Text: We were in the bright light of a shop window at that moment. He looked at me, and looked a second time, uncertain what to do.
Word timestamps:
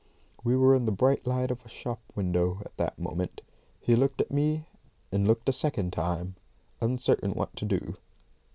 We 0.43 0.57
were 0.57 0.73
in 0.73 0.85
the 0.85 0.91
bright 0.91 1.27
light 1.27 1.51
of 1.51 1.63
a 1.63 1.69
shop 1.69 1.99
window 2.15 2.59
at 2.65 2.75
that 2.77 2.97
moment. 2.97 3.41
He 3.79 3.95
looked 3.95 4.19
at 4.19 4.31
me, 4.31 4.65
and 5.11 5.27
looked 5.27 5.47
a 5.47 5.51
second 5.53 5.93
time, 5.93 6.37
uncertain 6.81 7.33
what 7.33 7.55
to 7.57 7.65
do. 7.65 7.97